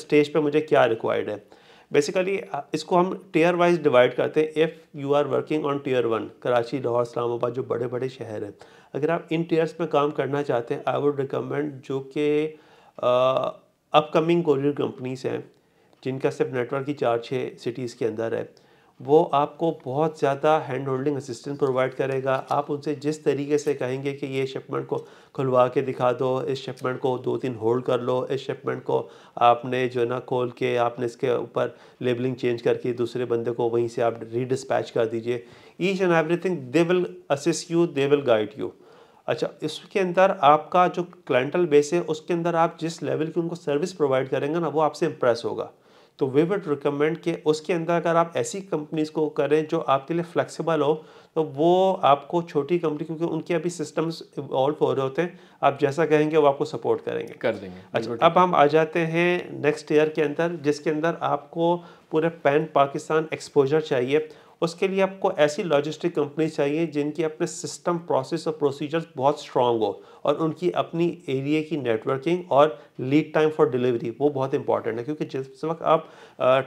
[0.00, 1.42] स्टेज पे मुझे क्या रिक्वायर्ड है।
[1.90, 2.40] बेसिकली
[2.74, 6.78] इसको हम टीयर वाइज डिवाइड करते हैं। If you are working on tier one Karachi,
[6.78, 8.54] Lahore, Islamabad, जो बड़े बड़े शहर हैं,
[8.94, 12.46] अगर आप इन टीयर्स में काम करना चाहते हैं आई वुड रिकमेंड जो कि
[12.98, 15.44] अपकमिंग कोरियर कंपनीज़ हैं,
[16.02, 18.48] जिनका सिर्फ़ नेटवर्क ही चार छः सिटीज़ के अंदर है।
[19.00, 24.12] वो आपको बहुत ज़्यादा हैंड होल्डिंग असिस्टेंट प्रोवाइड करेगा। आप उनसे जिस तरीके से कहेंगे
[24.12, 24.96] कि ये शिपमेंट को
[25.34, 29.08] खुलवा के दिखा दो, इस शिपमेंट को दो तीन होल्ड कर लो, इस शिपमेंट को
[29.40, 33.68] आपने जो है ना खोल के आपने इसके ऊपर लेबलिंग चेंज करके दूसरे बंदे को
[33.70, 35.44] वहीं से आप रीडिस्पैच कर दीजिए।
[35.80, 38.72] Each and everything they will assist you they will guide you
[39.28, 43.56] अच्छा इसके अंदर आपका जो क्लाइंटल बेस है, उसके अंदर आप जिस लेवल की उनको
[43.56, 45.70] सर्विस प्रोवाइड करेंगे ना, वो आपसे इम्प्रेस होगा।
[46.18, 50.14] तो वी वुड रिकमेंड कि उसके अंदर अगर आप ऐसी कंपनीज़ को करें जो आपके
[50.14, 50.92] लिए फ्लेक्सिबल हो
[51.36, 55.78] तो वो आपको छोटी कंपनी क्योंकि उनके अभी सिस्टम्स इवॉल्व हो रहे होते हैं आप
[55.80, 59.92] जैसा कहेंगे वो आपको सपोर्ट करेंगे। कर देंगे। अच्छा अब हम आ जाते हैं नेक्स्ट
[59.92, 61.76] ईयर के अंदर जिसके अंदर आपको
[62.10, 64.28] पूरे पैन पाकिस्तान एक्सपोजर चाहिए।
[64.62, 69.80] उसके लिए आपको ऐसी लॉजिस्टिक कंपनी चाहिए जिनकी अपने सिस्टम प्रोसेस और प्रोसीजर्स बहुत स्ट्रांग
[69.80, 69.90] हो
[70.24, 75.04] और उनकी अपनी एरिया की नेटवर्किंग और लीड टाइम फॉर डिलीवरी वो बहुत इंपॉर्टेंट है।
[75.04, 76.08] क्योंकि जिस वक्त आप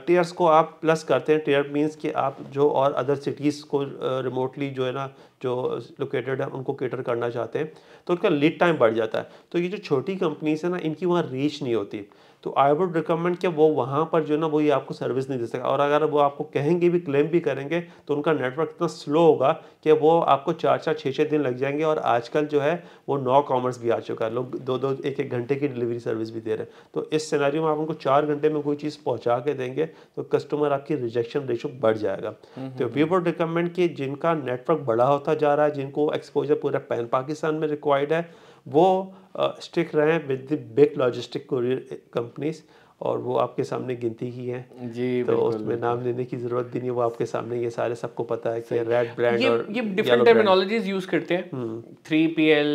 [0.06, 3.82] टीयर्स को आप प्लस करते हैं टेयर मीन्स कि आप जो और अदर सिटीज़ को
[4.22, 5.06] रिमोटली जो है ना,
[5.42, 7.72] जो लोकेटेड है, उनको केटर करना चाहते हैं
[8.06, 11.06] तो उनका लीड टाइम बढ़ जाता है। तो ये जो छोटी कंपनीज़ है ना, इनकी
[11.06, 12.06] वहाँ रीच नहीं होती।
[12.44, 15.40] तो आई वुड रिकमेंड कि वो वहाँ पर जो ना वो ये आपको सर्विस नहीं
[15.40, 18.86] दे सकेगा और अगर वो आपको कहेंगे भी क्लेम भी करेंगे तो उनका नेटवर्क इतना
[18.86, 19.52] स्लो होगा
[19.84, 23.16] कि वो आपको चार चार छः छः दिन लग जाएँगे और आजकल जो है वो
[23.16, 26.30] नौ कॉमर्स भी आ चुका है। लोग दो दो एक एक घंटे की डिलीवरी सर्विस
[26.30, 28.98] भी दे रहे हैं। तो इस सिनारियो में आप उनको चार घंटे में कोई चीज़
[29.06, 32.30] पहुँचा के देंगे तो कस्टमर आपकी रिजेक्शन रेशो बढ़ जाएगा।
[32.78, 36.78] तो वी वुड रिकमेंड कि जिनका नेटवर्क बड़ा होता जा रहा है जिनको एक्सपोजर पूरा
[36.88, 38.22] पैन पाकिस्तान में रिक्वायर्ड है
[38.66, 42.62] वो स्टिक रहे with the big logistic courier companies.
[43.02, 46.80] और वो आपके सामने गिनती की है। जी तो उसमें नाम लेने की ज़रूरत भी
[46.80, 49.82] नहीं वो आपके सामने ये सारे सबको पता है कि रेड ब्रांड ये और ये
[49.82, 52.70] डिफरेंट टर्मिनोलॉजीज यूज़ करते हैं। थ्री पी एल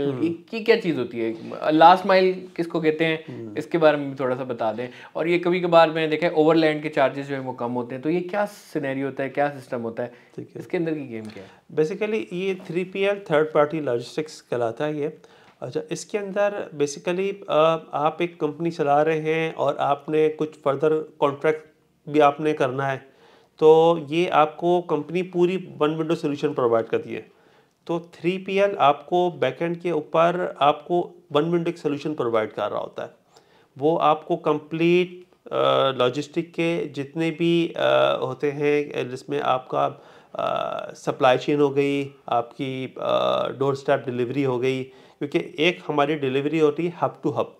[0.00, 1.72] ये क्या चीज़ होती है?
[1.72, 3.54] लास्ट माइल किसको कहते हैं?
[3.58, 6.32] इसके बारे में भी थोड़ा सा बता दें। और ये कभी कभार मैंने देखा है
[6.34, 9.28] ओवरलैंड के चार्जेस जो है वो कम होते हैं। तो ये क्या सिनेरियो होता है?
[9.30, 10.12] क्या सिस्टम होता है?
[10.56, 11.50] इसके अंदर की गेम क्या है?
[11.72, 15.16] बेसिकली ये three P L third party logistics कहलाता है ये।
[15.60, 21.66] अच्छा इसके अंदर बेसिकली आप एक कंपनी चला रहे हैं और आपने कुछ फर्दर कॉन्ट्रैक्ट
[22.06, 22.96] भी आपने करना है
[23.60, 23.70] तो
[24.10, 27.26] ये आपको कंपनी पूरी वन विंडो सोल्यूशन प्रोवाइड करती है।
[27.86, 31.00] तो थ्री पी एल आपको बैकएंड के ऊपर आपको
[31.32, 33.14] वन विंडो सोल्यूशन प्रोवाइड कर रहा होता है।
[33.76, 35.18] वो आपको कंप्लीट
[35.98, 39.88] लॉजिस्टिक के जितने भी आ, होते हैं जिसमें आपका
[40.96, 42.72] सप्लाई चेन हो गई आपकी
[43.58, 44.82] डोर स्टेप डिलीवरी हो गई
[45.20, 47.56] क्योंकि एक हमारी डिलीवरी होती है हब टू हब।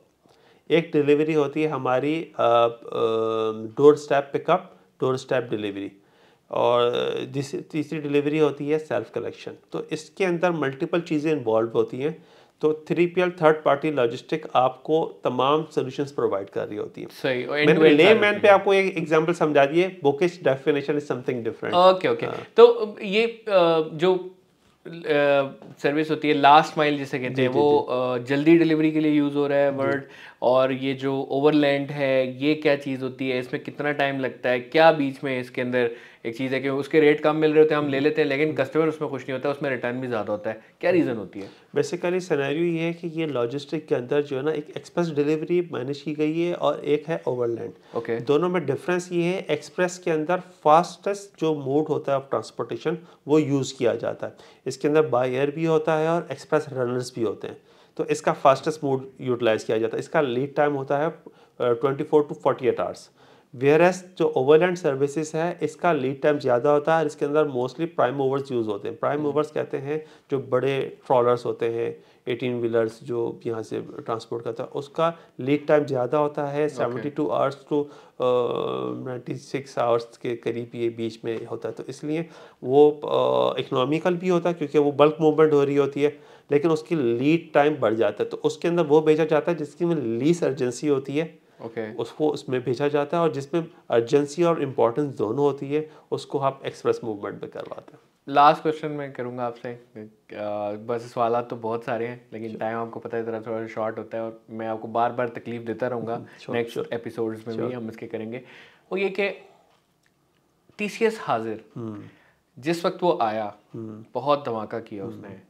[0.71, 2.17] एक डिलीवरी होती है हमारी
[3.79, 4.71] door step pickup
[5.01, 5.91] door step delivery
[6.51, 11.99] और जिस तीसरी डिलीवरी होती है सेल्फ कलेक्शन तो इसके अंदर मल्टीपल चीज़ें इन्वॉल्व होती
[11.99, 12.17] हैं।
[12.63, 17.07] तो three P L third party logistic आपको तमाम सोल्यूशंस प्रोवाइड कर रही होती है।
[17.13, 21.75] सही मैंने ले मैन पे आपको एक एग्जांपल समझा दिए bookish definition is something different
[21.77, 24.13] okay okay तो ये जो
[24.87, 29.47] सर्विस होती है लास्ट माइल जिसे कहते हैं वो जल्दी डिलीवरी के लिए यूज़ हो
[29.47, 30.05] रहा है वर्ड
[30.43, 34.61] और ये जो ओवरलैंड है ये क्या चीज़ होती है इसमें कितना टाइम लगता है
[34.61, 35.91] क्या बीच में इसके अंदर
[36.25, 38.29] एक चीज़ है कि उसके रेट कम मिल रहे होते हैं हम ले लेते हैं
[38.29, 41.41] लेकिन कस्टमर उसमें खुश नहीं होता उसमें रिटर्न भी ज़्यादा होता है। क्या रीज़न होती
[41.41, 41.49] है?
[41.75, 45.61] बेसिकली सैनैरियो ये है कि ये लॉजिस्टिक के अंदर जो है ना एक एक्सप्रेस डिलीवरी
[45.73, 48.27] मैनेज की गई है और एक है ओवरलैंड ओके okay.
[48.27, 52.99] दोनों में डिफरेंस ये है एक्सप्रेस के अंदर फास्टेस्ट जो मोड होता है ऑफ़ ट्रांसपोर्टेशन
[53.29, 57.13] वो यूज़ किया जाता है। इसके अंदर बाई एयर भी होता है और एक्सप्रेस रनर्स
[57.17, 57.57] भी होते हैं।
[57.97, 61.09] तो इसका फास्टेस्ट मोड यूटिलाइज किया जाता है। इसका लीड टाइम होता है
[61.61, 63.09] twenty four to forty eight hours
[63.83, 67.87] whereas जो ओवरलैंड सर्विसेज़ है इसका लीड टाइम ज़्यादा होता है और इसके अंदर मोस्टली
[67.87, 69.55] प्राइम ओवर्स यूज़ होते हैं। Prime overs hmm.
[69.55, 71.89] कहते हैं जो बड़े ट्रॉलर्स होते हैं
[72.27, 77.11] एटीन व्हीलर्स जो यहाँ से ट्रांसपोर्ट करता है उसका लीड टाइम ज़्यादा होता है। Seventy
[77.11, 77.83] two hours to
[78.21, 82.27] ninety six hours के करीब ये बीच में होता है। तो इसलिए
[82.65, 82.87] वो
[83.59, 86.17] इकनॉमिकल uh, भी होता है क्योंकि वो बल्क मूवमेंट हो रही होती है
[86.51, 89.85] लेकिन उसकी लीड टाइम बढ़ जाता है। तो उसके अंदर वो भेजा जाता है जिसकी
[89.85, 91.89] में लीस अर्जेंसी होती है। Okay.
[91.97, 96.63] उसको उसमें भेजा जाता है और जिसमें अर्जेंसी और इम्पोर्टेंस दोनों होती है उसको आप
[96.65, 99.73] एक्सप्रेस मूवमेंट में करवाते हैं लास्ट क्वेश्चन मैं करूँगा आपसे
[100.87, 104.17] बस सवाल तो बहुत सारे हैं लेकिन टाइम आपको पता है ज़रा थोड़ा शॉर्ट होता
[104.17, 106.17] है और मैं आपको बार बार तकलीफ़ देता रहूँगा
[106.51, 108.43] नेक्स्ट एपिसोड्स में भी हम इसके करेंगे
[108.93, 109.29] वो ये कि
[110.79, 112.03] टी हाजिर हम्म।
[112.59, 115.50] जिस वक्त वो आया हम्म। बहुत धमाका किया उसने हम्म।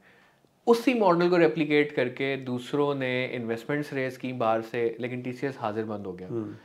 [0.67, 5.85] उसी मॉडल को रेप्लिकेट करके दूसरों ने इन्वेस्टमेंट्स रेज की बाहर से लेकिन टीसीएस हाजिर
[5.85, 6.55] बंद हो गया। हम्म।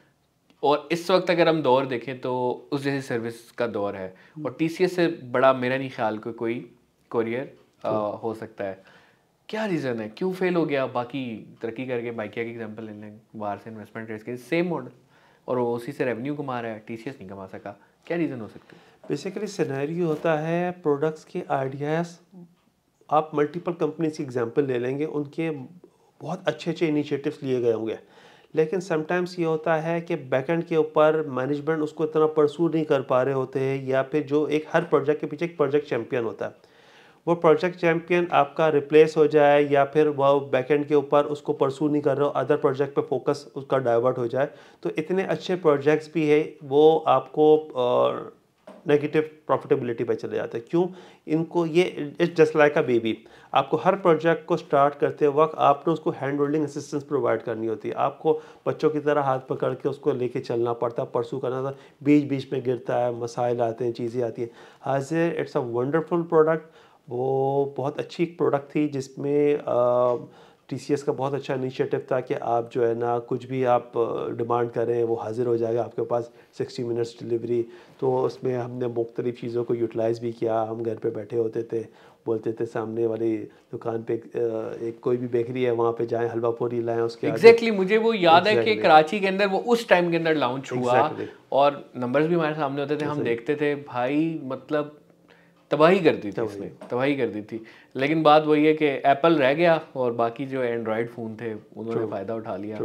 [0.63, 2.35] और इस वक्त अगर हम दौर देखें तो
[2.73, 6.59] उस जैसी सर्विस का दौर है। और टीसीएस से बड़ा मेरा नहीं ख्याल को कोई
[7.11, 7.57] कोरियर
[8.23, 8.83] हो सकता है।
[9.49, 10.09] क्या रीज़न है?
[10.09, 10.87] क्यों फेल हो गया?
[10.87, 14.91] बाकी तरक्की करके बाइकिया की एग्ज़ाम्पल ले लें बाहर से इन्वेस्टमेंट रेस के। सेम मॉडल
[15.49, 18.49] और वो उसी से रेवेन्यू कमा रहा है। TCS नहीं कमा सका। क्या रीज़न हो
[18.49, 18.83] सकता है?
[19.09, 22.17] बेसिकली सिनेरियो होता है प्रोडक्ट्स के आइडियाज़
[23.11, 27.99] आप मल्टीपल कंपनीज़ की एग्जांपल ले लेंगे, उनके बहुत अच्छे अच्छे इनिशिएटिव्स लिए गए होंगे।
[28.55, 33.03] लेकिन समटाइम्स ये होता है कि बैकेंड के ऊपर मैनेजमेंट उसको इतना परसू नहीं कर
[33.03, 36.25] पा रहे होते हैं, या फिर जो एक हर प्रोजेक्ट के पीछे एक प्रोजेक्ट चैम्पियन
[36.25, 36.75] होता है।
[37.27, 41.88] वो प्रोजेक्ट चैम्पियन आपका रिप्लेस हो जाए, या फिर वह बैकेंड के ऊपर उसको परसू
[41.88, 44.49] नहीं कर रहे हो अदर प्रोजेक्ट पे फोकस उसका डाइवर्ट हो जाए
[44.83, 48.33] तो इतने अच्छे प्रोजेक्ट्स भी है, वो आपको
[48.88, 50.87] नेगेटिव प्रॉफिटेबिलिटी पर चले जाते हैं। क्यों?
[51.27, 51.83] इनको ये
[52.20, 53.16] it's just like a baby
[53.53, 57.88] आपको हर प्रोजेक्ट को स्टार्ट करते वक्त आपने उसको हैंड होल्डिंग असिस्टेंस प्रोवाइड करनी होती
[57.88, 58.33] है। आपको
[58.66, 62.29] बच्चों की तरह हाथ पकड़ के उसको लेके चलना पड़ता है, परसू करना था बीच
[62.29, 64.51] बीच में गिरता है, मसाइल आते हैं, चीज़ें आती हैं।
[64.83, 66.75] हाजिर इट्स अ वंडरफुल प्रोडक्ट
[67.09, 72.70] वो बहुत अच्छी प्रोडक्ट थी जिसमें टी एस का बहुत अच्छा इनिशिएटिव था कि आप
[72.72, 73.92] जो है ना कुछ भी आप
[74.38, 77.64] डिमांड करें वो हाजिर हो जाएगा आपके पास सिक्सटी मिनट्स डिलीवरी
[78.00, 81.83] तो उसमें हमने मुख्तलिफ़ चीज़ों को यूटिलाइज़ भी किया हम घर पे बैठे होते थे
[82.26, 83.37] बोलते थे सामने वाली
[83.72, 84.14] दुकान पे
[84.88, 87.98] एक कोई भी बेकरी है वहाँ पे जाएँ हलवा पूरी लाएँ उसके एग्जैक्टली exactly, मुझे
[87.98, 88.68] वो याद exactly.
[88.68, 91.26] है कि कराची के अंदर वो उस टाइम के अंदर लॉन्च हुआ exactly.
[91.52, 94.98] और नंबर्स भी हमारे सामने होते थे हम देखते थे भाई मतलब
[95.70, 97.61] तबाही कर दी थी इसने तबाही कर दी थी।
[97.96, 102.07] लेकिन बात वही है कि एप्पल रह गया और बाकी जो एंड्रॉयड फ़ोन थे उन्होंने
[102.07, 102.79] फ़ायदा उठा लिया।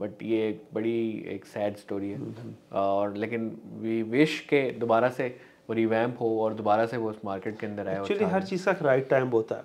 [0.00, 2.72] बट ये एक बड़ी एक सैड स्टोरी है। mm-hmm.
[2.72, 5.28] और लेकिन वी विश के दोबारा से
[5.70, 8.64] वो रिवैम्प हो और दोबारा से वो उस मार्केट के अंदर आए एक्चुअली हर चीज़
[8.64, 9.62] का राइट टाइम होता है।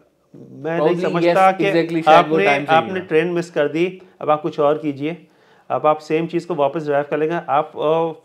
[0.63, 4.59] मैं नहीं समझता yes, कि exactly आपने आपने ट्रेन मिस कर दी। अब आप कुछ
[4.59, 5.17] और कीजिए।
[5.71, 7.71] अब आप सेम चीज़ को वापस ड्राइव कर लेंगे आप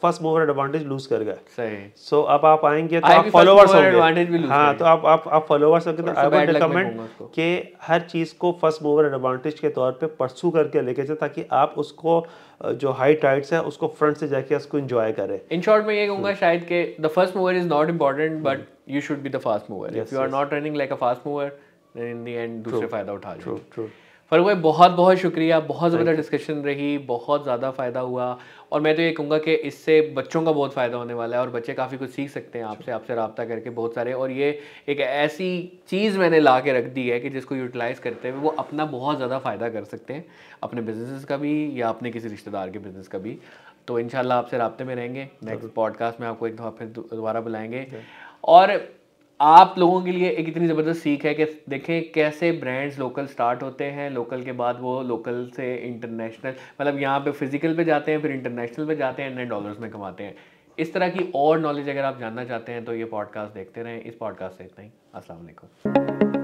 [0.02, 3.74] फ़र्स्ट मूवर एडवांटेज लूज कर गए। सही। सो so, अब आप आएँगे तो आप फॉलोवर्स
[3.74, 7.00] होंगे। हाँ तो आप आप आप फॉलोवर्स होंगे तो आई वुड रिकमेंड
[7.35, 11.44] कि हर चीज़ को फ़र्स्ट मूवर एडवांटेज के तौर पे परसू करके लेके जाए ताकि
[11.54, 12.24] आप उसको
[12.64, 16.06] जो हाई टाइट्स है उसको फ्रंट से जाके उसको एंजॉय करें। इन शॉर्ट में ये
[16.06, 19.70] कहूँगा शायद कि the first mover is not important but you should be the fast
[19.70, 21.52] mover if you are not running like a fast mover
[21.98, 23.88] in the end दूसरे फ़ायदा उठा ट्रू ट्रू
[24.33, 28.27] फ़र्क भाई बहुत बहुत शुक्रिया। बहुत ज़्यादा डिस्कशन रही बहुत ज़्यादा फ़ायदा हुआ।
[28.73, 31.51] और मैं तो ये कहूँगा कि इससे बच्चों का बहुत फ़ायदा होने वाला है और
[31.51, 34.49] बच्चे काफ़ी कुछ सीख सकते हैं आपसे आपसे रबता करके बहुत सारे। और ये
[34.89, 35.51] एक ऐसी
[35.89, 39.17] चीज़ मैंने ला के रख दी है कि जिसको यूटिलाइज़ करते हुए वो अपना बहुत
[39.17, 40.25] ज़्यादा फ़ायदा कर सकते हैं।
[40.62, 43.39] अपने बिज़नेस का भी या अपने किसी रिश्तेदार के बिज़नेस का भी।
[43.89, 47.87] तो इन आपसे रबते में रहेंगे। नेक्स्ट पॉडकास्ट में आपको एक दफ़ा फिर दोबारा बुलाएँगे।
[48.45, 48.79] और
[49.40, 53.62] आप लोगों के लिए एक इतनी ज़बरदस्त सीख है कि देखें कैसे ब्रांड्स लोकल स्टार्ट
[53.62, 58.12] होते हैं लोकल के बाद वो लोकल से इंटरनेशनल मतलब यहाँ पे फ़िज़िकल पे जाते
[58.12, 60.35] हैं, फिर इंटरनेशनल पे जाते हैं, नए डॉलर्स में कमाते हैं।
[60.79, 64.01] इस तरह की और नॉलेज अगर आप जानना चाहते हैं तो ये पॉडकास्ट देखते रहें।
[64.01, 66.36] इस पॉडकास्ट से इतना ही। असल